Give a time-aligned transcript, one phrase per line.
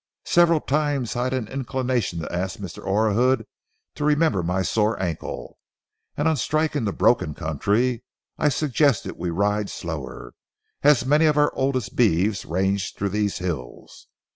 [0.25, 2.83] Several times I had an inclination to ask Mr.
[2.83, 3.45] Orahood
[3.93, 5.59] to remember my sore ankle,
[6.17, 8.03] and on striking the broken country
[8.35, 10.33] I suggested we ride slower,
[10.81, 14.07] as many of our oldest beeves ranged through these hills.